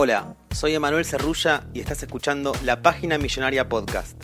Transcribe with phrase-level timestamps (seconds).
[0.00, 4.16] Hola, soy Emanuel Cerrulla y estás escuchando la Página Millonaria Podcast,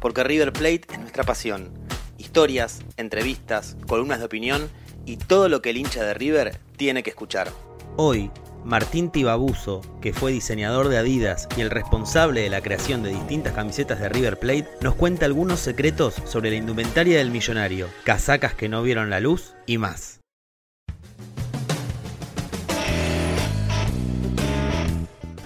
[0.00, 1.70] porque River Plate es nuestra pasión.
[2.18, 4.68] Historias, entrevistas, columnas de opinión
[5.06, 7.48] y todo lo que el hincha de River tiene que escuchar.
[7.96, 8.32] Hoy,
[8.64, 13.52] Martín Tibabuso, que fue diseñador de Adidas y el responsable de la creación de distintas
[13.52, 18.68] camisetas de River Plate, nos cuenta algunos secretos sobre la indumentaria del millonario, casacas que
[18.68, 20.19] no vieron la luz y más.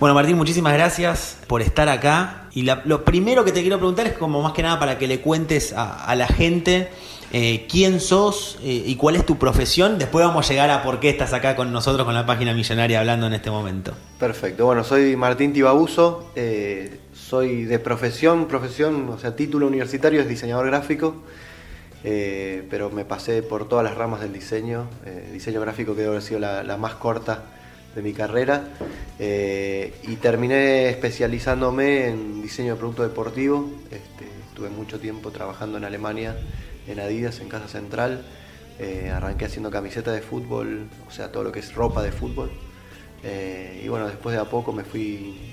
[0.00, 2.48] Bueno, Martín, muchísimas gracias por estar acá.
[2.53, 5.06] Y la- lo primero que te quiero preguntar es como más que nada para que
[5.06, 6.89] le cuentes a, la gente
[7.33, 9.98] eh, quién sos eh, y cuál es tu profesión.
[9.98, 13.01] Después vamos a llegar a por qué estás acá con nosotros con la página millonaria
[13.01, 13.95] hablando en este momento.
[14.19, 20.29] Perfecto, bueno, soy Martín Tibabuso, eh, soy de profesión, profesión, o sea, título universitario es
[20.29, 21.17] diseñador gráfico,
[22.03, 24.86] pero me pasé por todas las ramas del diseño,
[25.33, 27.45] diseño gráfico que debe haber sido la más corta
[27.95, 28.69] de mi carrera,
[29.19, 35.84] eh, y terminé especializándome en diseño de producto deportivo, este, estuve mucho tiempo trabajando en
[35.84, 36.36] Alemania,
[36.86, 38.25] en Adidas, en Casa Central,
[38.78, 42.51] eh, arranqué haciendo camisetas de fútbol, o sea, todo lo que es ropa de fútbol.
[43.23, 45.53] Eh, y bueno, después de a poco me fui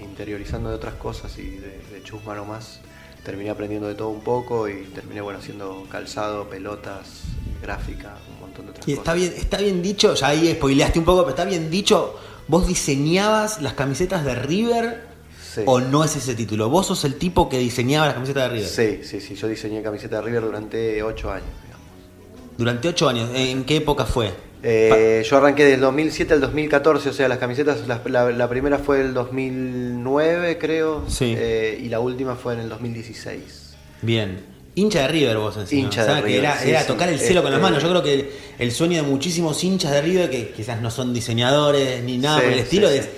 [0.00, 2.80] interiorizando de otras cosas y de, de chusma nomás.
[3.24, 7.24] Terminé aprendiendo de todo un poco y terminé bueno, haciendo calzado, pelotas,
[7.60, 8.98] gráfica, un montón de otras Y cosas.
[8.98, 12.14] está bien, está bien dicho, ya ahí spoileaste un poco, pero está bien dicho,
[12.48, 15.06] ¿vos diseñabas las camisetas de River
[15.54, 15.62] Sí.
[15.66, 16.68] o no es ese título?
[16.68, 18.68] ¿Vos sos el tipo que diseñaba las camisetas de River?
[18.68, 21.48] Sí, sí, sí, yo diseñé camiseta de River durante ocho años.
[21.64, 21.86] digamos.
[22.58, 24.32] Durante ocho años, ¿en qué época fue?
[24.62, 28.78] Eh, yo arranqué del 2007 al 2014, o sea, las camisetas, la, la- la primera
[28.78, 31.34] fue el 2009 creo, Sí.
[31.36, 33.74] eh, y la última fue en el 2016.
[34.02, 34.40] Bien.
[34.76, 35.80] Hincha de River vos encima.
[35.82, 36.86] Hincha o sea, de que River, era, sí, era sí.
[36.86, 37.82] tocar el cielo con las Este- manos.
[37.82, 42.04] Yo creo que el, sueño de muchísimos hinchas de River, que quizás no son diseñadores
[42.04, 43.08] ni nada por el estilo, es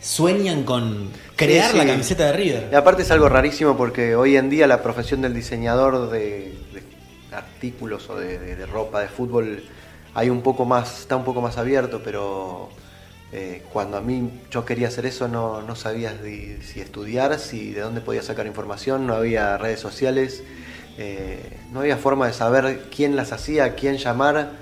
[0.00, 2.68] sueñan con crear la camiseta de River.
[2.70, 6.82] Y aparte es algo rarísimo porque hoy en día la profesión del diseñador de, de
[7.32, 9.64] artículos o de, de- de ropa de fútbol
[10.14, 12.68] hay un poco más, está un poco más abierto, pero
[13.32, 17.72] eh, cuando a mí yo quería hacer eso no, no sabía si, si estudiar, si
[17.72, 20.42] de dónde podía sacar información, no había redes sociales,
[20.98, 21.40] eh,
[21.72, 24.52] no había forma de saber quién las hacía, quién llamar.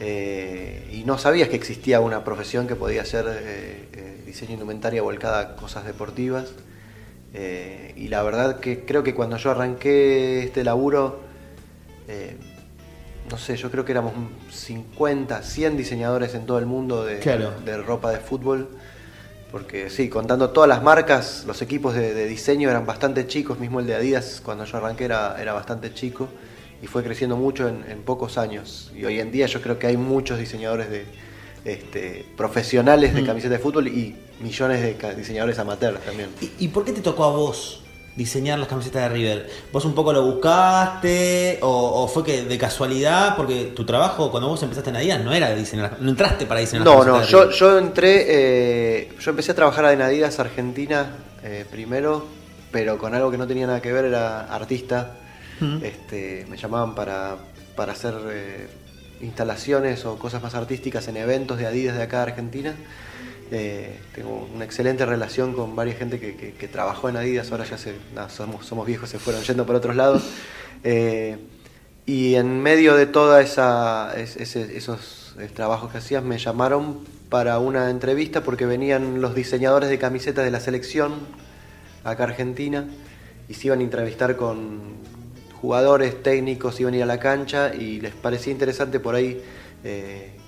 [0.00, 5.40] eh, y no sabías que existía una profesión que podía hacer eh, diseño indumentaria volcada
[5.40, 6.52] a cosas deportivas.
[7.96, 11.20] Y la verdad que creo que cuando yo arranqué este laburo,
[13.30, 14.12] no sé, yo creo que éramos
[14.50, 17.52] 50, 100 diseñadores en todo el mundo de, Claro.
[17.64, 18.68] de ropa de fútbol.
[19.52, 23.80] Porque sí, contando todas las marcas, los equipos de, de diseño eran bastante chicos, mismo
[23.80, 26.28] el de Adidas cuando yo arranqué era, era bastante chico
[26.82, 28.90] y fue creciendo mucho en, en pocos años.
[28.94, 31.06] Y hoy en día yo creo que hay muchos diseñadores de,
[31.64, 33.26] este, profesionales de Mm.
[33.26, 36.28] camisetas de fútbol y millones de diseñadores amateurs también.
[36.40, 37.82] ¿Y, y por qué te tocó a vos
[38.16, 39.50] diseñar las camisetas de River?
[39.72, 43.36] ¿Vos un poco lo buscaste o, o fue que de casualidad?
[43.36, 46.60] Porque tu trabajo cuando vos empezaste en Adidas no era de diseñar, no entraste para
[46.60, 47.56] diseñar las No, no, camisetas de yo, River.
[47.56, 51.10] yo entré, eh, yo empecé a trabajar en Adidas Argentina
[51.42, 52.24] eh, primero,
[52.72, 55.12] pero con algo que no tenía nada que ver, era artista.
[55.82, 57.36] este, me llamaban para,
[57.76, 58.68] para hacer eh,
[59.22, 62.74] instalaciones o cosas más artísticas en eventos de Adidas de acá de Argentina.
[63.52, 67.94] Eh, tengo una excelente relación con varias gente que, trabajó en Adidas, ahora ya se,
[68.28, 70.24] somos, viejos, se fueron yendo por otros lados.
[70.82, 71.38] Eh,
[72.06, 78.42] y en medio de todos esos eh, trabajos que hacías, me llamaron para una entrevista
[78.42, 81.14] porque venían los diseñadores de camisetas de la selección
[82.04, 82.86] acá Argentina
[83.48, 84.96] y se iban a entrevistar con
[85.60, 89.42] jugadores, técnicos, iban a ir a la cancha y les parecía interesante por ahí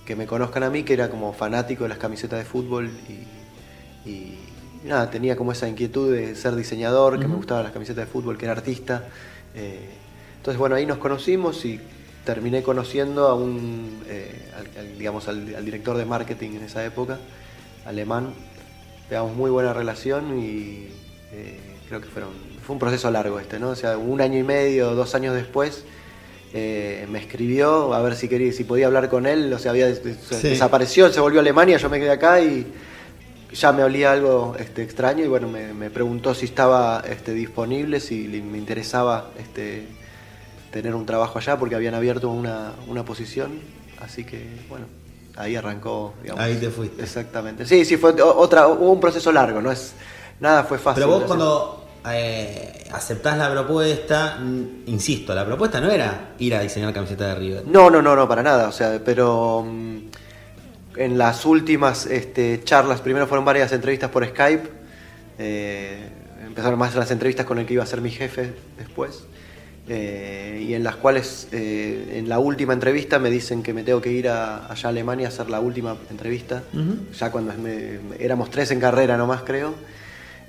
[0.08, 4.08] que me conozcan a mí, que era como fanático de las camisetas de fútbol y,
[4.08, 4.38] y
[4.84, 8.38] nada, tenía como esa inquietud de ser diseñador, que me gustaban las camisetas de fútbol,
[8.38, 9.04] que era artista.
[9.54, 9.86] eh,
[10.38, 11.78] entonces, bueno, ahí nos conocimos y
[12.24, 17.18] terminé conociendo a un, eh, al, digamos, al, director de marketing en esa época,
[17.84, 18.32] alemán.
[19.10, 20.88] Pegamos muy buena relación y
[21.32, 22.30] eh, creo que fueron,
[22.62, 23.68] fue un proceso largo este, ¿no?
[23.68, 25.84] O sea, un año y medio, dos años después,
[26.54, 29.86] eh, me escribió a ver si quería, si podía hablar con él, o sea, había
[29.86, 32.66] desapareció, se volvió a Alemania, yo me quedé acá y
[33.52, 38.28] ya me olía algo este, extraño y bueno, me, preguntó si estaba este, disponible, si
[38.28, 39.86] me interesaba este,
[40.70, 42.74] tener un trabajo allá porque habían abierto una,
[43.04, 43.60] posición,
[44.00, 44.86] así que bueno,
[45.36, 46.14] ahí arrancó.
[46.36, 47.02] ahí te fuiste.
[47.02, 47.66] Exactamente.
[47.66, 49.92] Sí, sí, fue otra, hubo un proceso largo, no es
[50.40, 51.02] nada fue fácil.
[51.02, 54.38] Pero vos cuando eh, aceptás la propuesta,
[54.86, 57.64] insisto, la propuesta no era ir a diseñar camiseta de River.
[57.66, 59.98] No, no, no, no, para nada, o sea, pero mm,
[60.96, 64.68] en las últimas este, charlas, primero fueron varias entrevistas por Skype,
[65.38, 66.08] eh,
[66.44, 69.24] empezaron más las entrevistas con el que iba a ser mi jefe después,
[69.88, 74.00] eh, y en las cuales eh, en la última entrevista me dicen que me tengo
[74.00, 76.62] que ir a, allá a Alemania a hacer la última entrevista,
[77.18, 77.54] ya cuando
[78.18, 79.74] éramos tres en carrera nomás creo.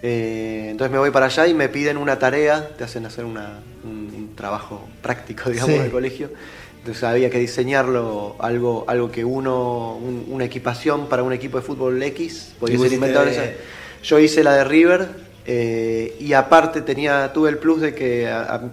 [0.01, 3.38] Entonces me voy para allá y me piden una tarea, te hacen hacer un,
[4.36, 6.30] trabajo práctico, digamos, del colegio.
[6.78, 12.01] Entonces había que diseñarlo algo, algo que uno, una equipación para un equipo de fútbol
[12.01, 13.30] X, podía ser inventado.
[14.01, 15.10] Yo hice la de River
[15.46, 18.31] eh, y aparte tenía, tuve el plus de que,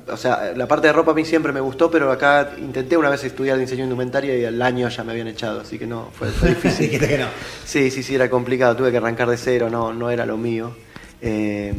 [0.08, 3.08] o sea, la parte de ropa a mí siempre me gustó, pero acá intenté una
[3.08, 6.28] vez estudiar diseño indumentaria y al año ya me habían echado, así que no, fue,
[6.48, 7.00] difícil.
[7.64, 10.76] Sí, sí, sí, era complicado, tuve que arrancar de cero, no, no era lo mío.
[11.26, 11.74] Eh,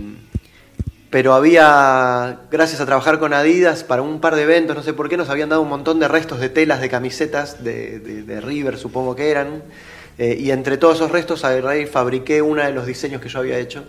[1.09, 5.07] pero había, gracias a trabajar con Adidas, para un par de eventos, no sé por
[5.07, 9.15] qué, nos habían dado un montón de restos de telas de camisetas de, River, supongo
[9.15, 9.63] que eran,
[10.17, 13.39] eh, y entre todos esos restos agarré y fabriqué uno de los diseños que yo
[13.39, 13.85] había hecho.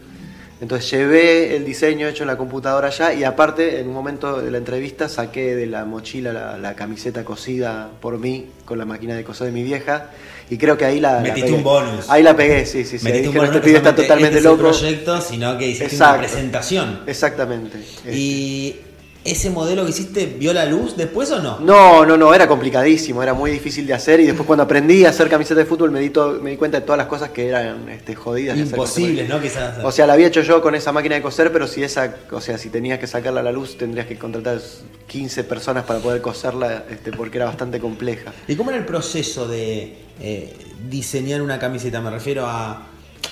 [0.61, 4.51] Entonces llevé el diseño hecho en la computadora allá y aparte en un momento de
[4.51, 9.23] la entrevista saqué de la mochila la, camiseta cosida por mí con la máquina de
[9.23, 10.11] coser de mi vieja
[10.50, 12.09] y creo que ahí la, Metiste un bonus.
[12.09, 13.05] Ahí la pegué, sí, sí, sí.
[13.05, 14.59] Metiste un bonus este pibe está totalmente loco.
[14.59, 17.00] proyecto, sino que hiciste una presentación.
[17.06, 17.79] Exactamente.
[18.11, 18.77] Y
[19.25, 21.59] ¿Ese modelo que hiciste vio la luz después o no?
[21.61, 25.11] No, no, no, era complicadísimo, era muy difícil de hacer y después cuando aprendí a
[25.11, 27.88] hacer camiseta de fútbol me di, me di cuenta de todas las cosas que eran
[27.88, 28.56] este, jodidas.
[28.56, 29.41] Imposibles, ¿no?
[29.41, 29.85] Quizás.
[29.85, 32.41] O sea, la había hecho yo con esa máquina de coser, pero si esa, o
[32.41, 34.61] sea, si tenías que sacarla a la luz tendrías que contratar
[35.09, 38.32] 15 personas para poder coserla este, porque era bastante compleja.
[38.47, 40.56] ¿Y cómo era el proceso de eh,
[40.88, 42.00] diseñar una camiseta?
[42.00, 42.87] Me refiero a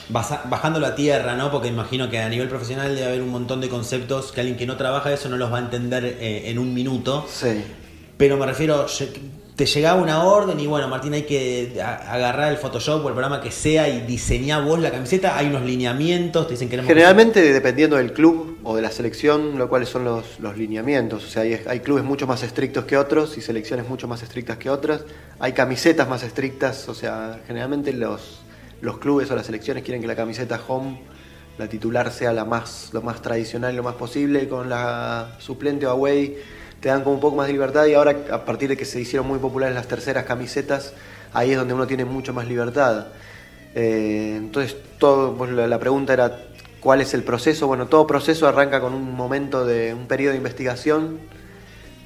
[0.08, 1.50] bajándolo a tierra, ¿no?
[1.50, 4.66] Porque imagino que a nivel profesional debe haber un montón de conceptos que alguien que
[4.66, 7.26] no trabaja eso no los va a entender eh, en un minuto.
[7.28, 7.62] Sí.
[8.16, 8.86] Pero me refiero,
[9.56, 13.40] te llegaba una orden y bueno, Martín, hay que agarrar el Photoshop o el programa
[13.40, 15.36] que sea y diseñar vos la camiseta.
[15.36, 19.68] Hay unos lineamientos, te dicen que Generalmente, dependiendo del club o de la selección, lo
[19.68, 21.24] cuales son los, los lineamientos.
[21.24, 24.56] O sea, hay, hay, clubes mucho más estrictos que otros y selecciones mucho más estrictas
[24.56, 25.04] que otras.
[25.38, 28.45] Hay camisetas más estrictas, o sea, generalmente los
[28.81, 31.00] los clubes o las selecciones quieren que la camiseta home,
[31.58, 35.87] la titular, sea la más, lo más tradicional y lo más posible, con la suplente
[35.87, 36.37] o away
[36.81, 39.00] te dan como un poco más de libertad y ahora a partir de que se
[39.00, 40.93] hicieron muy populares las terceras camisetas,
[41.32, 43.06] ahí es donde uno tiene mucho más libertad.
[43.75, 46.38] Eh, entonces, todo, pues, la, pregunta era,
[46.81, 47.67] ¿cuál es el proceso?
[47.67, 51.19] Bueno, todo proceso arranca con un momento de un periodo de investigación.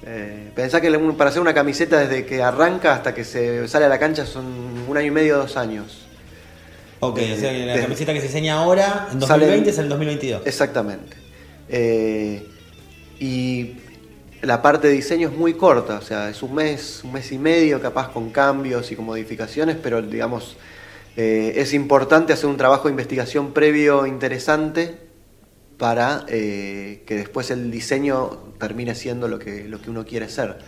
[0.06, 3.88] Eh, pensá que para hacer una camiseta desde que arranca hasta que se sale a
[3.88, 4.46] la cancha son
[4.88, 6.09] un año y medio, dos años.
[7.00, 10.42] Ok, o sea la camiseta que se enseña ahora, en 2020 es en 2022.
[10.46, 11.16] Exactamente.
[11.68, 12.46] Eh,
[13.18, 13.76] y
[14.42, 17.38] la parte de diseño es muy corta, o sea, es un mes, un mes y
[17.38, 20.56] medio, capaz con cambios y con modificaciones, pero digamos,
[21.16, 24.96] eh, es importante hacer un trabajo de investigación previo interesante
[25.78, 30.58] para eh, que después el diseño termine siendo lo que, lo que uno quiere ser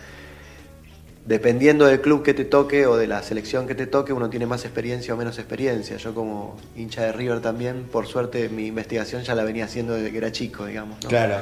[1.25, 4.45] dependiendo del club que te toque o de la selección que te toque, uno tiene
[4.45, 5.97] más experiencia o menos experiencia.
[5.97, 10.11] Yo como hincha de River también, por suerte mi investigación ya la venía haciendo desde
[10.11, 10.97] que era chico, digamos.
[11.05, 11.37] Claro.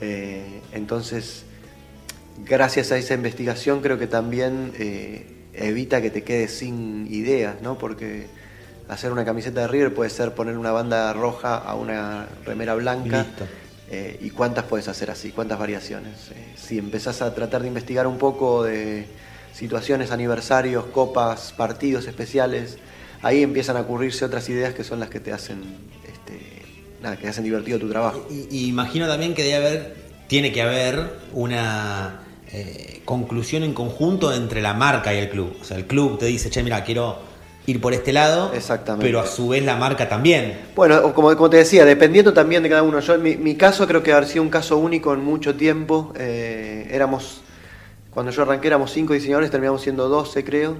[0.00, 1.44] Eh, entonces,
[2.44, 7.76] gracias a esa investigación creo que también eh, evita que te quedes sin ideas, ¿no?
[7.76, 8.26] Porque
[8.88, 13.26] hacer una camiseta de River puede ser poner una banda roja a una remera blanca.
[13.90, 15.30] Eh, ¿Y cuántas puedes hacer así?
[15.30, 16.30] ¿Cuántas variaciones?
[16.56, 19.06] si empezás a tratar de investigar un poco de
[19.54, 22.78] situaciones, aniversarios, copas, partidos especiales,
[23.22, 25.62] ahí empiezan a ocurrirse otras ideas que son las que te hacen,
[26.06, 26.62] este,
[27.02, 28.26] nada, que hacen divertido tu trabajo.
[28.30, 32.20] Y, imagino también que debe haber, tiene que haber una
[32.52, 35.56] eh, conclusión en conjunto entre la marca y el club.
[35.60, 37.18] O sea, el club te dice, che, mira, quiero
[37.68, 39.04] ir por este lado, Exactamente.
[39.06, 40.58] pero a su vez la marca también.
[40.74, 43.00] Bueno, como, como te decía, dependiendo también de cada uno.
[43.00, 46.12] Yo, en mi, caso creo que haber sido un caso único en mucho tiempo.
[46.16, 47.42] Eh, éramos,
[48.10, 50.76] Cuando yo arranqué éramos cinco diseñadores, terminamos siendo 12 creo.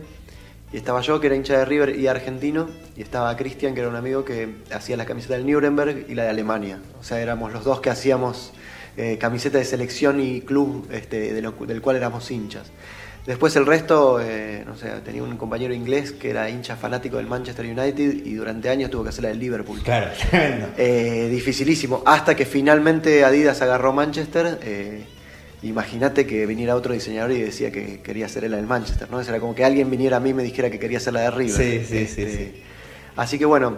[0.72, 3.88] Y estaba yo, que era hincha de River y argentino, y estaba Cristian, que era
[3.88, 6.78] un amigo que hacía la camiseta del Nuremberg y la de Alemania.
[7.00, 8.52] O sea, éramos los dos que hacíamos
[8.96, 12.66] eh, camiseta de selección y club este, de lo- del cual éramos hinchas.
[13.28, 17.26] Después el resto, eh, no sé, tenía un compañero inglés que era hincha fanático del
[17.26, 19.82] Manchester United y durante años tuvo que hacer la del Liverpool.
[19.82, 20.68] Claro, tremendo.
[20.78, 22.02] Eh, dificilísimo.
[22.06, 24.58] Hasta que finalmente Adidas agarró Manchester.
[24.62, 25.04] eh,
[25.60, 29.20] Imagínate que viniera otro diseñador y decía que quería hacer la del Manchester, ¿no?
[29.20, 31.30] Era como que alguien viniera a mí y me dijera que quería hacer la de
[31.30, 31.54] River.
[31.54, 32.62] Sí, sí, sí, Este, sí.
[33.14, 33.76] Así que bueno,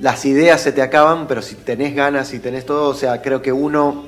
[0.00, 3.40] las ideas se te acaban, pero si tenés ganas y tenés todo, o sea, creo
[3.42, 4.06] que uno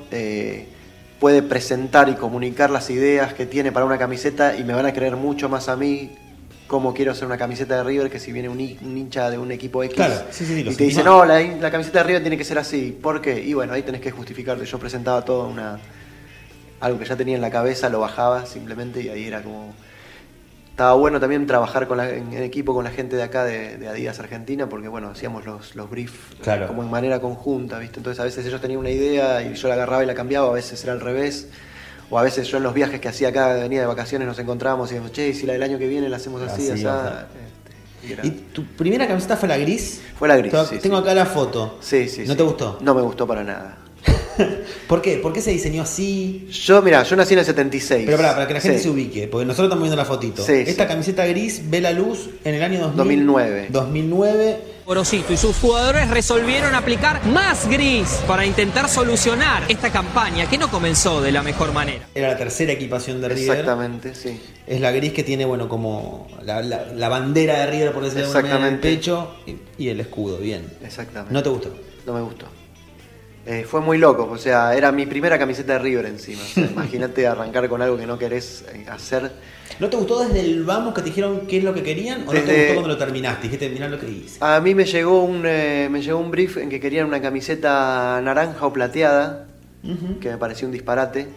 [1.19, 4.93] puede presentar y comunicar las ideas que tiene para una camiseta y me van a
[4.93, 6.11] creer mucho más a mí
[6.67, 9.37] cómo quiero hacer una camiseta de River que si viene un, hi- un hincha de
[9.37, 11.99] un equipo X Claro, sí, sí, sí, lo y te dice, no, la, la camiseta
[11.99, 12.97] de River tiene que ser así.
[13.01, 13.39] ¿Por qué?
[13.39, 14.65] Y bueno, ahí tenés que justificarte.
[14.65, 15.79] Yo presentaba todo una
[16.79, 19.73] algo que ya tenía en la cabeza, lo bajaba simplemente y ahí era como...
[20.75, 23.77] Estaba bueno también trabajar con la- en, en equipo con la gente de acá de,
[23.77, 26.67] de Adidas Argentina, porque bueno, hacíamos los, los briefs Claro.
[26.67, 27.99] como en manera conjunta, ¿viste?
[28.01, 30.51] Entonces a veces ellos tenían una idea y yo la agarraba y la cambiaba, a
[30.51, 31.47] veces era al revés.
[32.09, 34.89] O a veces yo en los viajes que hacía acá, venía de vacaciones, nos encontrábamos
[34.91, 37.07] y decíamos, che, si la del año que viene la hacemos así, Así, asá?".
[37.07, 37.27] ajá.
[38.01, 40.01] Este, y era- ¿Y tu primera camiseta fue la gris?
[40.19, 41.03] Fue la gris, Tengo, sí, tengo sí.
[41.03, 41.77] acá la foto.
[41.79, 42.23] Sí, sí.
[42.27, 42.37] ¿No sí.
[42.37, 42.79] te gustó?
[42.81, 43.77] No me gustó para nada.
[44.87, 45.17] ¿Por qué?
[45.17, 46.47] ¿Por qué se diseñó así?
[46.51, 48.03] Yo, mira, yo nací en el 76.
[48.05, 48.83] Pero para, para que la gente Sí.
[48.85, 50.43] se ubique, porque nosotros estamos viendo la fotito.
[50.43, 50.87] Sí, Esta sí.
[50.89, 53.67] camiseta gris ve la luz en el año 2000 2009.
[53.71, 54.57] 2009.
[54.85, 60.69] Gorosito y sus jugadores resolvieron aplicar más gris para intentar solucionar esta campaña que no
[60.69, 62.07] comenzó de la mejor manera.
[62.13, 63.57] Era la tercera equipación de River.
[63.57, 64.39] Exactamente, sí.
[64.67, 68.27] Es la gris que tiene, bueno, como la, la- la bandera de River, por decirlo
[68.31, 70.67] de alguna manera, en el pecho y, y el escudo, bien.
[70.83, 71.33] Exactamente.
[71.33, 71.75] ¿No te gustó?
[72.05, 72.45] No me gustó.
[73.45, 76.41] Eh, fue muy loco, o sea, era mi primera camiseta de River encima.
[76.41, 79.31] O sea, imagínate arrancar con algo que no querés eh, hacer.
[79.79, 82.21] ¿No te gustó desde el vamos que te dijeron qué es lo que querían?
[82.27, 83.43] ¿O no te gustó cuando lo terminaste?
[83.43, 84.37] Dijiste, mirá lo que hice.
[84.39, 88.19] A mí me llegó un eh, me llegó un brief en que querían una camiseta
[88.23, 89.47] naranja o plateada,
[90.19, 91.27] que me pareció un disparate.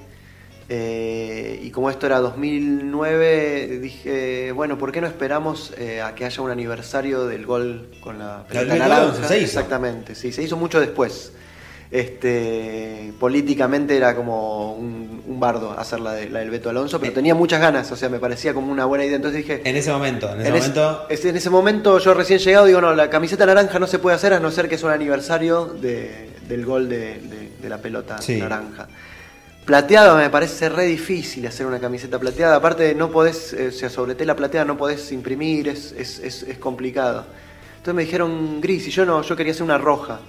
[0.71, 6.27] Eh, y como esto era 2009, dije, bueno, ¿por qué no esperamos eh, a que
[6.27, 9.27] haya un aniversario del gol con la pelota naranja?
[9.27, 9.45] Se hizo.
[9.47, 11.33] Exactamente, sí, se hizo mucho después.
[11.91, 17.13] Este, políticamente era como un, un bardo hacer la, de- la del Beto Alonso, pero
[17.13, 19.17] tenía muchas ganas, o sea, me parecía como una buena idea.
[19.17, 21.07] Entonces dije, En ese momento, en ese en, ese- momento.
[21.11, 24.33] en ese momento yo recién llegado digo, no, la camiseta naranja no se puede hacer
[24.35, 27.21] a no ser que es un aniversario de- del gol de,
[27.69, 28.37] la pelota Sí.
[28.37, 28.89] naranja.
[29.67, 32.57] Plateada me parece re difícil hacer una camiseta plateada.
[32.57, 36.43] Aparte no podés, eh, o sea, sobre tela plateada no podés imprimir, es, es, es-
[36.45, 37.27] es complicado.
[37.77, 40.21] Entonces me dijeron gris y yo no, yo quería hacer una roja.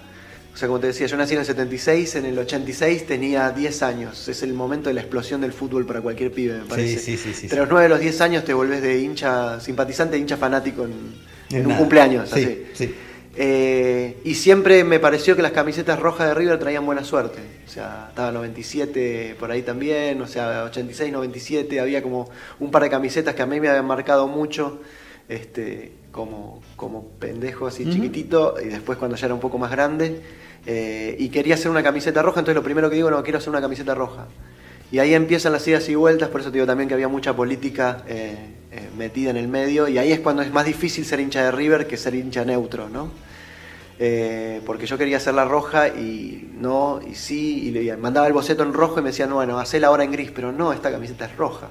[0.54, 3.84] O sea, como te decía, yo nací en el 76, en el 86 tenía 10
[3.84, 4.28] años.
[4.28, 7.00] Es el momento de la explosión del fútbol para cualquier pibe, me parece.
[7.00, 7.56] sí, sí, sí, Entre sí.
[7.56, 11.66] los 9 y los 10 años te volvés de hincha, simpatizante, hincha fanático en, en
[11.68, 12.30] un cumpleaños.
[12.30, 12.66] Sí, así.
[12.74, 12.96] sí.
[13.42, 17.40] Eh, y siempre me pareció que las camisetas rojas de River traían buena suerte.
[17.66, 22.30] O sea, estaba 97 por ahí también, o sea, 86, 97, había como
[22.60, 24.82] un par de camisetas que a mí me habían marcado mucho,
[25.30, 30.22] este, como, como pendejo así chiquitito, y después cuando ya era un poco más grande,
[30.66, 33.50] eh, y quería hacer una camiseta roja, entonces lo primero que digo, no, quiero hacer
[33.50, 34.28] una camiseta roja.
[34.92, 37.36] Y ahí empiezan las idas y vueltas, por eso te digo también que había mucha
[37.36, 38.36] política eh,
[38.72, 41.52] eh, metida en el medio, y ahí es cuando es más difícil ser hincha de
[41.52, 43.12] River que ser hincha neutro, ¿no?
[44.66, 48.64] Porque yo quería hacer la roja y no, y sí, y le mandaba el boceto
[48.64, 51.36] en rojo y me decían, bueno, hacela ahora en gris, pero no, esta camiseta es
[51.36, 51.68] roja.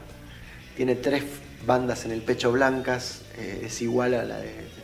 [0.77, 1.25] Tiene tres
[1.67, 4.79] bandas en el pecho blancas, eh, es igual a la de...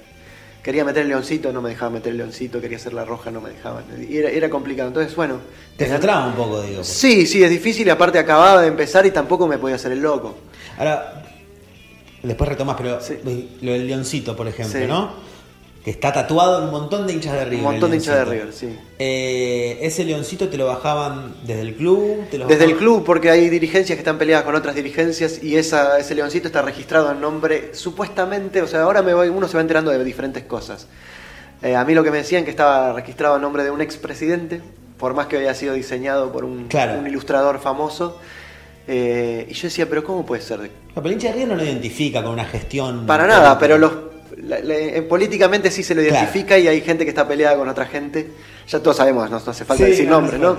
[0.63, 3.43] Quería meter el leoncito, no me dejaba meter el leoncito, quería hacer la roja, no
[3.43, 3.85] me dejaban.
[4.09, 4.89] Y era, era complicado.
[4.89, 5.41] Entonces, bueno.
[5.77, 6.83] Te frustraba un poco, digo.
[6.83, 10.01] Sí, sí, es difícil y aparte acababa de empezar y tampoco me podía hacer el
[10.01, 10.35] loco.
[10.79, 11.23] Ahora,
[12.23, 13.19] después retomas, pero Sí.
[13.61, 14.87] lo del leoncito, por ejemplo, Sí.
[14.87, 15.13] ¿no?
[15.85, 17.59] Que está tatuado en un montón de hinchas de River.
[17.59, 18.25] Un montón de hinchas de.
[18.25, 18.75] River, sí.
[18.99, 22.25] Eh, ¿Ese leoncito te lo bajaban desde el club?
[22.31, 25.57] ¿Te lo Desde el club, porque hay dirigencias que están peleadas con otras dirigencias y
[25.57, 29.57] esa, ese leoncito está registrado en nombre, supuestamente, o sea, ahora me voy, uno se
[29.57, 30.87] va enterando de diferentes cosas.
[31.63, 34.63] Eh, a mí lo que me decían que estaba registrado en nombre de un expresidente,
[34.97, 36.99] por más que había sido diseñado por un, Claro.
[36.99, 38.19] un ilustrador famoso.
[38.87, 40.61] Eh, y yo decía, pero ¿cómo puede ser?
[40.61, 43.05] No, pero el hincha de River no lo identifica con una gestión.
[43.07, 43.93] Para nada, pero los,
[44.47, 46.17] la- la- políticamente sí se lo Claro.
[46.17, 48.29] identifica y hay gente que está peleada con otra gente.
[48.69, 50.59] Ya todos sabemos, no, no hace falta Sí, decir no, no nombres, ¿no?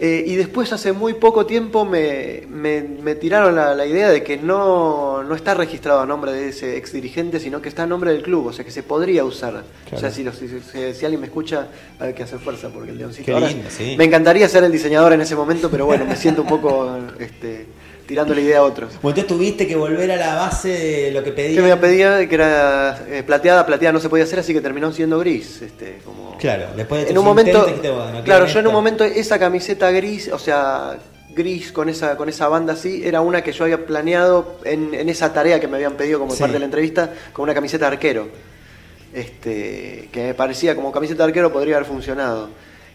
[0.00, 4.22] Eh, y después, hace muy poco tiempo, me, me- me tiraron la, la idea de
[4.22, 7.86] que no, no está registrado a nombre de ese ex dirigente, sino que está a
[7.86, 9.64] nombre del club, o sea que se podría usar.
[9.92, 10.48] O sea, si, los- si-
[10.94, 11.66] si- alguien me escucha,
[11.98, 13.26] hay que hacer fuerza porque el leoncito.
[13.26, 13.96] Qué Ahora, lindo, sí.
[13.98, 17.66] Me encantaría ser el diseñador en ese momento, pero bueno, me siento un poco este,
[18.06, 18.90] tirando la idea a otros.
[19.02, 21.56] Bueno, entonces tuviste que volver a la base de lo que pedí.
[21.56, 24.92] Que me pedía que era eh, plateada, plateada no se podía hacer, así que terminó
[24.92, 25.60] siendo gris.
[25.60, 26.28] Este, como...
[26.38, 29.87] Claro, después de en un momento, dijiste, bueno, claro, yo en un momento esa camiseta
[29.90, 30.98] gris, o sea,
[31.34, 35.08] gris con esa con esa banda así, era una que yo había planeado en, en
[35.08, 36.40] esa tarea que me habían pedido como Sí.
[36.40, 38.28] parte de la entrevista, con una camiseta de arquero.
[39.12, 42.50] Este, que me parecía como camiseta de arquero podría haber funcionado.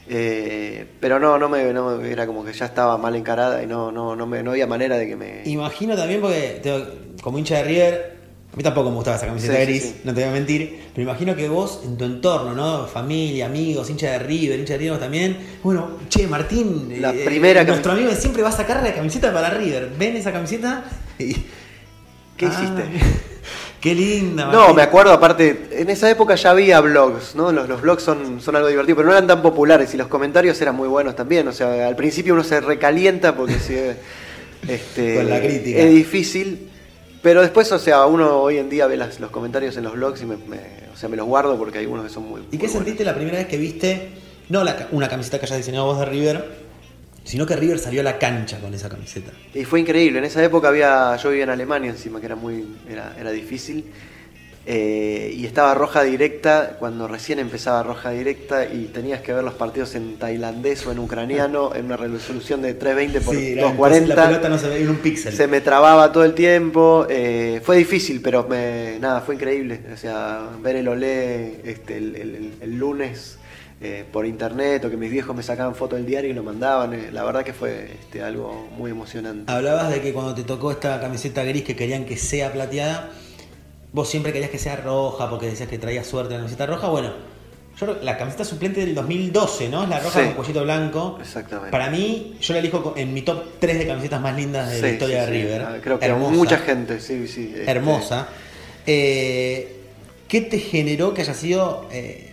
[0.07, 3.91] Eh, pero no, no me, no era como que ya estaba mal encarada y no,
[3.91, 5.41] no, no, me, no había manera de que me.
[5.45, 8.15] Imagino también porque te- como hincha de River,
[8.53, 9.95] a mí tampoco me gustaba esa camiseta Sí, gris, sí.
[10.03, 12.86] no te voy a mentir, pero imagino que vos en tu entorno, ¿no?
[12.86, 15.38] Familia, amigos, hincha de River, hincha de River también.
[15.63, 19.33] Bueno, che, Martín, eh, La primera nuestro cami- amigo siempre va a sacar la camiseta
[19.33, 19.91] para River.
[19.98, 20.83] Ven esa camiseta
[21.17, 21.33] y
[22.38, 22.83] ¿Qué Ah, hiciste?
[23.81, 24.45] Qué linda.
[24.45, 24.75] No, Martín.
[24.77, 27.51] me acuerdo, aparte, en esa época ya había blogs, ¿no?
[27.51, 30.62] Los, los blogs son, son algo divertido, pero no eran tan populares y los comentarios
[30.62, 31.48] eran muy buenos también.
[31.48, 33.75] O sea, al principio uno se recalienta porque si,
[34.72, 35.79] este, Con la crítica.
[35.79, 36.69] es difícil,
[37.23, 40.21] pero después, o sea, uno hoy en día ve las- los comentarios en los blogs
[40.21, 42.41] y me, me- o sea, me los guardo porque hay unos que son muy.
[42.41, 42.73] ¿Y muy qué buenos.
[42.73, 44.09] sentiste la primera vez que viste,
[44.49, 46.61] no la una camiseta que hayas diseñado vos de River,
[47.23, 49.31] sino que River salió a la cancha con esa camiseta?
[49.55, 50.19] Y fue increíble.
[50.19, 53.85] En esa época había, yo vivía en Alemania encima, que era muy, era, era difícil.
[54.65, 59.55] Eh, y estaba roja directa cuando recién empezaba roja directa y tenías que ver los
[59.55, 63.77] partidos en tailandés o en ucraniano en una resolución de 320 por Sí, era- entonces
[63.77, 64.15] 240.
[64.15, 65.34] la pelota no se veía en un píxel.
[65.34, 67.05] Se me trababa todo el tiempo.
[67.10, 69.82] eh, fue difícil, pero me, nada, fue increíble.
[69.93, 73.38] O sea, ver el Olé este, el, el- el lunes
[73.82, 76.93] eh, por internet o que mis viejos me sacaban fotos del diario y lo mandaban.
[76.93, 79.51] eh, la verdad que fue este, algo muy emocionante.
[79.51, 83.12] Hablabas de que cuando te tocó esta camiseta gris que querían que sea plateada,
[83.93, 86.88] vos siempre querías que sea roja porque decías que traía suerte la camiseta roja.
[86.89, 87.13] Bueno,
[87.79, 89.83] yo creo- la camiseta suplente del 2012, ¿no?
[89.83, 90.25] Es la roja Sí.
[90.25, 91.17] con cuellito blanco.
[91.21, 91.71] Exactamente.
[91.71, 94.89] Para mí, yo la elijo en mi top 3 de camisetas más lindas de la
[94.89, 95.38] historia sí, de.
[95.38, 95.62] River.
[95.62, 96.35] Ah, Creo que Hermosa.
[96.35, 97.53] mucha gente, sí, sí.
[97.55, 98.27] este, Hermosa.
[98.85, 99.79] Eh,
[100.27, 101.85] ¿Qué te generó que haya sido...
[101.91, 102.29] eh,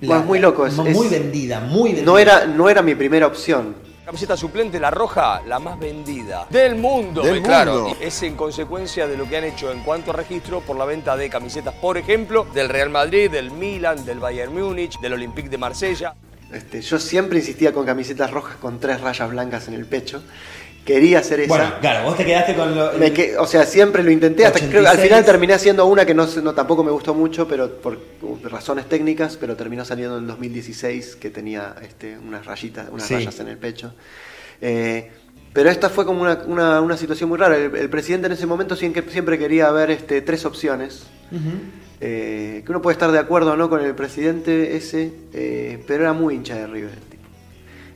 [0.00, 2.04] Bueno, es muy loco, es- muy es- vendida, muy vendida.
[2.06, 3.74] No era, no era mi primera opción.
[4.04, 7.22] Camiseta suplente, la roja, la más vendida del mundo.
[7.22, 7.96] Del Eh, claro, mundo.
[8.00, 11.16] es en consecuencia de lo que han hecho en cuanto a registro por la venta
[11.16, 15.56] de camisetas, por ejemplo, del Real Madrid, del Milan, del Bayern Múnich, del Olympique de
[15.56, 16.14] Marsella.
[16.52, 20.22] Este, yo siempre insistía con camisetas rojas con tres rayas blancas en el pecho.
[20.84, 21.48] Quería hacer esa.
[21.48, 22.92] Bueno, claro, vos te quedaste con lo...
[22.98, 25.08] Me que- o sea, siempre lo intenté, hasta que creo que al 86.
[25.08, 27.98] final terminé haciendo una que no, no tampoco me gustó mucho, pero por
[28.44, 33.14] razones técnicas, pero terminó saliendo en 2016 que tenía este, unas rayitas, unas Sí.
[33.14, 33.94] rayas en el pecho.
[34.60, 35.10] Eh,
[35.54, 37.56] pero esta fue como una, una- una situación muy rara.
[37.56, 41.04] El, el presidente en ese momento siempre, siempre quería ver este, tres opciones.
[42.00, 46.02] Eh, que uno puede estar de acuerdo o no con el presidente ese, eh, pero
[46.04, 47.13] era muy hincha de River.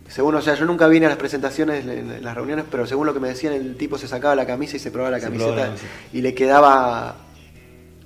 [0.08, 3.14] Según, o sea, yo nunca vine a las presentaciones, en las reuniones, pero según lo
[3.14, 5.74] que me decían, el tipo se sacaba la camisa y se probaba la Se camiseta
[6.12, 7.16] y le quedaba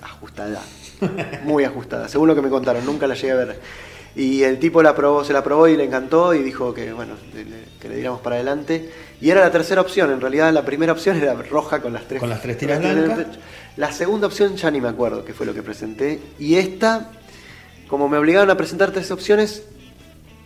[0.01, 0.63] ajustada,
[1.45, 3.61] muy ajustada, según lo que me contaron, nunca la llegué a ver.
[4.15, 7.15] Y el tipo la probó, se la probó y le encantó y dijo que bueno,
[7.81, 8.91] que le diéramos para adelante.
[9.21, 12.21] Y era la tercera opción, en realidad la primera opción era roja con las tres,
[12.21, 13.27] Con las tres tiras blancas.
[13.77, 16.21] La segunda opción ya ni me acuerdo qué fue lo que presenté.
[16.39, 17.11] Y esta,
[17.89, 19.63] como me obligaron a presentar tres opciones,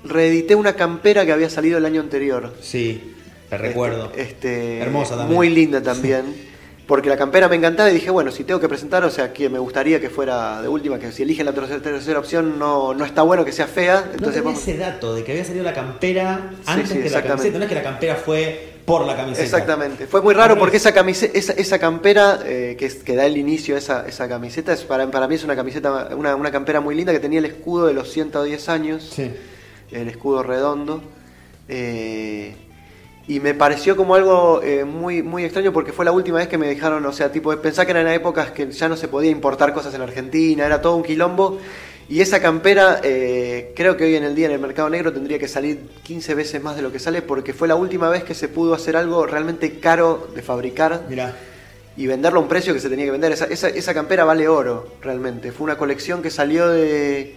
[0.09, 2.55] reedité una campera que había salido el año anterior.
[2.61, 3.15] Sí,
[3.51, 4.07] te recuerdo.
[4.17, 5.35] Este, este, Hermosa también.
[5.37, 6.25] Muy linda también.
[6.87, 9.49] Porque la campera me encantaba y dije, bueno, si tengo que presentar, o sea, que
[9.49, 13.05] me gustaría que fuera de última, que si eligen la tercera, tercera opción no, no
[13.05, 14.13] está bueno que sea fea.
[14.21, 17.59] No tenía ese dato de que había salido la campera antes sí, que la camiseta.
[17.59, 19.43] No es que la campera fue por la camiseta.
[19.45, 20.07] Exactamente.
[20.07, 23.79] Fue muy raro porque esa, camise- esa, esa campera eh, que da el inicio a
[23.79, 27.13] esa, esa camiseta, es para, para mí es una camiseta, una, una campera muy linda
[27.13, 29.11] que tenía el escudo de los 110 años.
[29.13, 29.33] Sí.
[29.97, 31.03] El escudo redondo.
[31.69, 32.55] eh,
[33.29, 36.59] y me pareció como algo eh, muy, muy extraño porque fue la última vez que
[36.59, 39.75] me dejaron, o sea, tipo, pensá que eran épocas que ya no se podía importar
[39.75, 41.59] cosas en Argentina, era todo un quilombo.
[42.09, 45.41] Y esa campera, eh, creo que hoy en el día en el mercado negro tendría
[45.41, 48.35] que salir 15 veces más de lo que sale porque fue la última vez que
[48.35, 51.35] se pudo hacer algo realmente caro de fabricar Mirá.
[51.97, 53.33] y venderlo a un precio que se tenía que vender.
[53.33, 55.51] Esa, esa, esa campera vale oro, realmente.
[55.51, 57.35] Fue una colección que salió de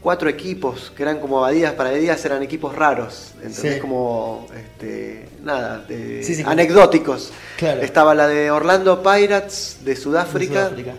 [0.00, 3.32] cuatro equipos, que eran como abadías para días, eran equipos raros.
[3.42, 3.74] ¿Entendés?
[3.74, 3.80] Sí.
[3.80, 7.32] Como, este, nada, de- Sí, sí, como- anecdóticos.
[7.56, 7.80] Claro.
[7.82, 10.64] Estaba la de Orlando Pirates de Sudáfrica.
[10.64, 10.92] De Sudáfrica.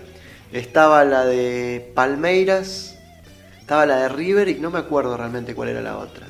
[0.52, 2.96] Estaba la de Palmeiras.
[3.60, 6.26] Estaba la de River y no me acuerdo realmente cuál era la otra.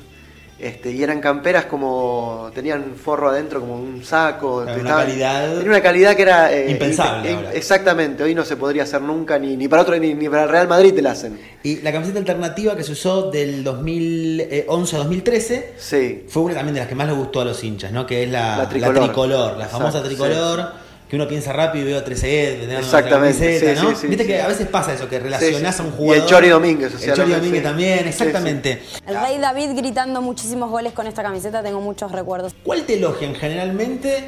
[0.60, 2.50] Este, y eran camperas como.
[2.54, 4.58] tenían forro adentro, como un saco.
[4.58, 6.52] Una estaban- calidad Tenía una calidad que era.
[6.52, 7.52] eh, impensable in- ahora.
[7.54, 10.48] Exactamente, hoy no se podría hacer nunca, ni, ni para otro, ni, ni para el
[10.50, 11.40] Real Madrid te la hacen.
[11.62, 16.24] Y la camiseta alternativa que se usó del 2011 a 2013 Sí.
[16.28, 18.06] fue una también de las que más le gustó a los hinchas, ¿no?
[18.06, 19.04] Que es la, La la tricolor.
[19.04, 20.72] tricolor, la, famosa Exacto, tricolor.
[21.10, 22.28] Que uno piensa rápido y veo 13
[22.70, 23.90] E, Exactamente, sí, ¿no?
[23.90, 24.28] sí, sí, Viste sí.
[24.28, 26.22] que a veces pasa eso, que relacionás Sí, a un Y jugador.
[26.22, 27.64] el Chori Domínguez, o sea, el Chori Domínguez sí.
[27.64, 28.08] también, Sí, sí.
[28.10, 28.82] exactamente.
[29.08, 32.54] El Rey David gritando muchísimos goles con esta camiseta, tengo muchos recuerdos.
[32.62, 34.24] ¿Cuál te elogian generalmente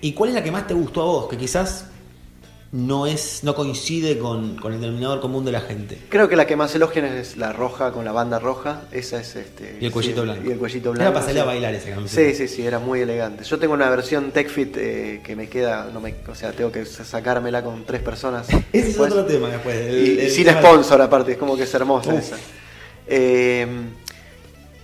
[0.00, 1.28] y cuál es la que más te gustó a vos?
[1.28, 1.84] Que quizás
[2.70, 5.98] no es no coincide con, con el denominador común de la gente.
[6.10, 8.82] Creo que la que más elogian es la roja con la banda roja.
[8.92, 9.78] Esa es este.
[9.80, 10.48] Y el cuellito sí, blanco.
[10.48, 11.12] Y el cuellito Era blanco.
[11.14, 12.30] para salir a bailar esa camiseta.
[12.30, 13.44] Sí, sí, sí, era muy elegante.
[13.44, 16.84] Yo tengo una versión TechFit eh, que me queda, no me, o sea, tengo que
[16.84, 18.46] sacármela con tres personas.
[18.72, 19.74] Ese es otro tema después.
[19.74, 22.20] el- Y, el sin sponsor aparte, es como que es hermosa Uf.
[22.20, 22.36] esa.
[23.06, 23.66] Eh,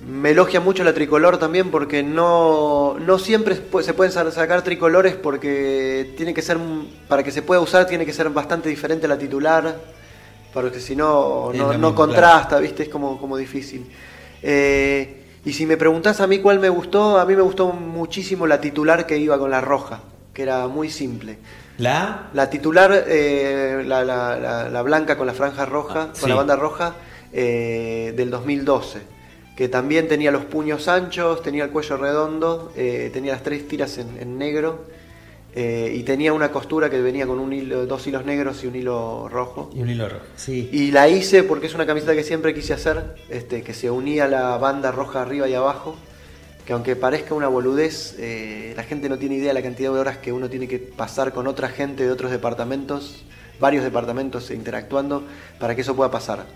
[0.06, 5.14] me elogia mucho la tricolor también porque no, no siempre se pueden sa- sacar tricolores
[5.16, 6.58] porque tiene que ser,
[7.08, 9.76] para que se pueda usar tiene que ser bastante diferente a la titular,
[10.52, 12.84] porque si no, no, no contrasta, ¿viste?
[12.84, 13.86] Es como, como difícil.
[14.42, 18.46] Eh, y si me preguntás a mí cuál me gustó, a mí me gustó muchísimo
[18.46, 20.00] la titular que iba con la roja,
[20.32, 21.38] que era muy simple.
[21.78, 26.14] La La titular, eh, la, la- la- la blanca con la franja roja, Ah, con
[26.22, 26.28] sí.
[26.28, 26.94] la banda roja,
[27.32, 29.00] eh, del 2012,
[29.56, 33.98] que también tenía los puños anchos, tenía el cuello redondo, eh, tenía las tres tiras
[33.98, 34.84] en, en negro
[35.56, 38.74] eh, y tenía una costura que venía con un hilo, dos hilos negros y un
[38.74, 39.70] hilo rojo.
[39.72, 40.24] y un hilo rojo.
[40.34, 40.68] Sí.
[40.72, 44.26] Y la hice porque es una camiseta que siempre quise hacer, este, que se unía
[44.26, 45.94] la banda roja arriba y abajo,
[46.66, 50.00] que aunque parezca una boludez, eh, la gente no tiene idea de la cantidad de
[50.00, 53.22] horas que uno tiene que pasar con otra gente de otros departamentos,
[53.60, 55.22] varios departamentos interactuando,
[55.60, 56.46] para que eso pueda pasar.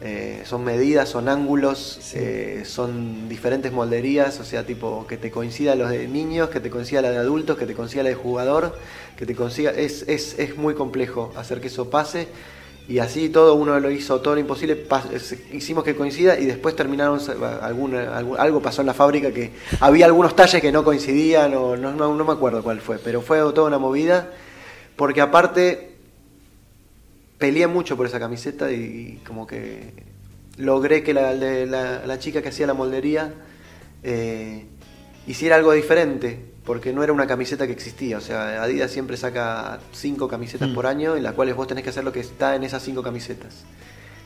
[0.00, 5.74] Eh, son medidas, son ángulos, eh, son diferentes molderías, o sea, tipo que te coincida
[5.74, 8.78] los de niños, que te coincida la de adultos, que te coincida la de jugador,
[9.16, 9.72] que te consiga.
[9.72, 12.28] Es, es, es muy complejo hacer que eso pase.
[12.88, 16.46] Y así todo uno lo hizo todo lo imposible, pas- es- hicimos que coincida y
[16.46, 17.20] después terminaron,
[17.60, 21.76] alguna, algún- algo pasó en la fábrica que había algunos talles que no coincidían o
[21.76, 24.30] no, no, no me acuerdo cuál fue, pero fue toda una movida
[24.96, 25.97] porque aparte
[27.38, 29.92] peleé mucho por esa camiseta y como que
[30.56, 33.32] logré que la, la- la chica que hacía la moldería
[34.02, 34.66] eh,
[35.26, 38.18] hiciera algo diferente, porque no era una camiseta que existía.
[38.18, 40.74] O sea, Adidas siempre saca cinco camisetas Mm.
[40.74, 43.02] por año en las cuales vos tenés que hacer lo que está en esas cinco
[43.02, 43.64] camisetas.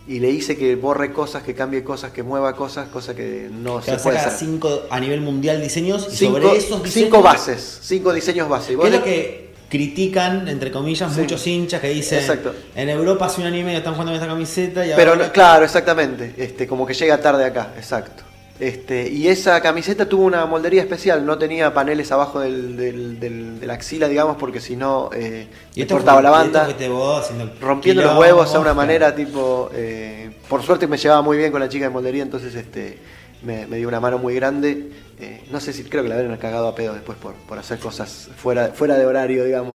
[0.08, 3.80] Y le hice que borre cosas, que cambie cosas, que mueva cosas, cosa que no
[3.80, 4.48] se puede saca hacer.
[4.48, 7.06] cinco a nivel mundial diseños y Cinco, sobre esos diseños.
[7.08, 8.74] cinco bases, cinco diseños base.
[8.74, 11.20] Vos Que critican, entre comillas, Sí.
[11.22, 12.54] muchos hinchas que dicen Exacto.
[12.76, 15.32] en Europa hace un año y medio están jugando con esta camiseta y Pero ahora
[15.32, 16.34] claro, exactamente.
[16.36, 18.22] Este, como que llega tarde acá, exacto.
[18.60, 23.58] Este, y esa camiseta tuvo una moldería especial, no tenía paneles abajo del, del- del-
[23.60, 25.46] de la axila, digamos, porque si no eh,
[25.88, 29.70] cortaba la banda, vos haciendo rompiendo los huevos a una manera tipo...
[29.74, 32.98] eh, por suerte me llevaba muy bien con la chica de moldería, entonces este,
[33.44, 34.90] me, me dio una mano muy grande.
[35.18, 37.78] Eh, no sé si creo que la habrían cagado a pedo después por, por hacer
[37.78, 39.72] cosas fuera, fuera de horario, digamos.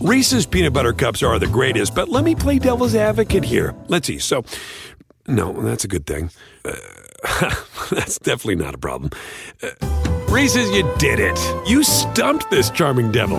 [0.00, 3.72] Reese's peanut butter cups are the greatest, but let me play devil's advocate here.
[3.86, 4.18] Let's see.
[4.18, 4.42] So,
[5.28, 6.30] no, that's a good thing.
[6.64, 6.72] Uh,
[7.90, 9.10] that's definitely not a problem.
[9.62, 9.68] Uh,
[10.28, 11.38] Reese's, you did it.
[11.68, 13.38] You stumped this charming devil.